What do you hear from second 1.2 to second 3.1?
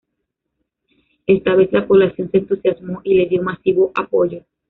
Esta vez la población se entusiasmó